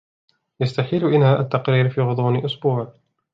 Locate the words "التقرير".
1.41-1.89